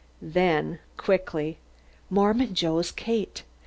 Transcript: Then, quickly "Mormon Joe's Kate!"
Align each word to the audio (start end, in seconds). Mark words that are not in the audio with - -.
Then, 0.19 0.79
quickly 0.97 1.59
"Mormon 2.09 2.55
Joe's 2.55 2.91
Kate!" 2.91 3.43